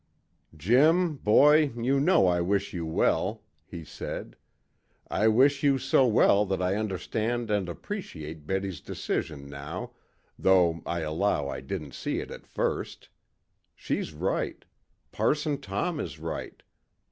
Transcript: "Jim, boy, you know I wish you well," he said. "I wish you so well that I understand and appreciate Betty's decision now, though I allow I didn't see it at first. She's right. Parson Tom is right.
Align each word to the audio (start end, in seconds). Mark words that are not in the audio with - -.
"Jim, 0.57 1.15
boy, 1.17 1.71
you 1.77 1.99
know 1.99 2.25
I 2.25 2.41
wish 2.41 2.73
you 2.73 2.87
well," 2.87 3.43
he 3.67 3.83
said. 3.85 4.35
"I 5.11 5.27
wish 5.27 5.61
you 5.61 5.77
so 5.77 6.07
well 6.07 6.43
that 6.47 6.59
I 6.59 6.73
understand 6.75 7.51
and 7.51 7.69
appreciate 7.69 8.47
Betty's 8.47 8.81
decision 8.81 9.47
now, 9.47 9.91
though 10.39 10.81
I 10.87 11.01
allow 11.01 11.49
I 11.49 11.61
didn't 11.61 11.93
see 11.93 12.17
it 12.17 12.31
at 12.31 12.47
first. 12.47 13.09
She's 13.75 14.11
right. 14.11 14.65
Parson 15.11 15.59
Tom 15.61 15.99
is 15.99 16.17
right. 16.17 16.63